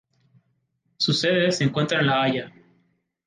[0.97, 2.51] Su sede se encuentra en la La Haya.